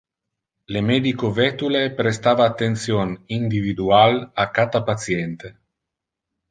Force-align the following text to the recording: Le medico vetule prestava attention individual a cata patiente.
Le 0.75 0.81
medico 0.85 1.29
vetule 1.39 1.83
prestava 1.99 2.47
attention 2.47 3.15
individual 3.39 4.19
a 4.47 4.51
cata 4.59 4.85
patiente. 4.93 5.55